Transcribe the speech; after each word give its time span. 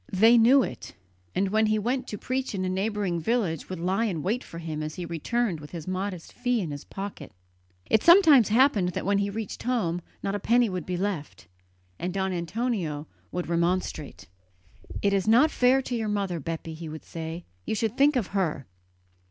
They 0.11 0.35
knew 0.35 0.63
it, 0.63 0.95
and 1.35 1.49
when 1.49 1.67
he 1.67 1.77
went 1.77 2.07
to 2.07 2.17
preach 2.17 2.55
in 2.55 2.65
a 2.65 2.69
neighbouring 2.69 3.19
village 3.19 3.69
would 3.69 3.77
lie 3.79 4.05
in 4.05 4.23
wait 4.23 4.43
for 4.43 4.57
him 4.57 4.81
as 4.81 4.95
he 4.95 5.05
returned 5.05 5.59
with 5.59 5.69
his 5.69 5.87
modest 5.87 6.33
fee 6.33 6.59
in 6.59 6.71
his 6.71 6.83
pocket. 6.83 7.31
It 7.87 8.01
sometimes 8.01 8.49
happened 8.49 8.93
that 8.93 9.05
when 9.05 9.19
he 9.19 9.29
reached 9.29 9.61
home 9.61 10.01
not 10.23 10.33
a 10.33 10.39
penny 10.39 10.69
would 10.69 10.87
be 10.87 10.97
left, 10.97 11.45
and 11.99 12.11
Don 12.11 12.33
Antonio 12.33 13.05
would 13.31 13.47
remonstrate. 13.47 14.27
"It 15.03 15.13
is 15.13 15.27
not 15.27 15.51
fair 15.51 15.83
to 15.83 15.95
your 15.95 16.09
mother, 16.09 16.39
Bepi," 16.39 16.73
he 16.73 16.89
would 16.89 17.05
say; 17.05 17.45
"you 17.67 17.75
should 17.75 17.95
think 17.95 18.15
of 18.15 18.27
her." 18.33 18.65